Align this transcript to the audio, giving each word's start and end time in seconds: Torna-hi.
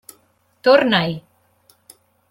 Torna-hi. 0.63 1.13